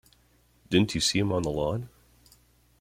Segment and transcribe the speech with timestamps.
[0.67, 1.87] Didn't you see him on the lawn?